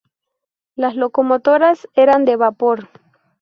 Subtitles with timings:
[0.75, 2.89] Las locomotoras eran de vapor.